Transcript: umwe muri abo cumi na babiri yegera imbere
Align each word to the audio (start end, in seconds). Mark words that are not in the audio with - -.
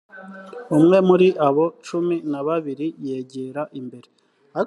umwe 0.77 0.97
muri 1.07 1.27
abo 1.47 1.65
cumi 1.85 2.15
na 2.31 2.41
babiri 2.47 2.87
yegera 3.07 3.61
imbere 3.79 4.09